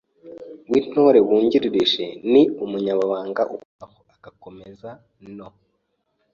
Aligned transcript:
w’Intore 0.71 1.19
wungirije 1.27 2.05
ni 2.31 2.41
Umunyamabanga 2.63 3.41
Uhoraho 3.55 3.99
agakomeza 4.15 4.89
no 5.37 5.47